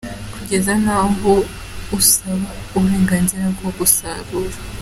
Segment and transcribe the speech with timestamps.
[0.35, 1.33] kugeza n’aho
[1.97, 4.57] usaba uburenganzira bwo gusarura!!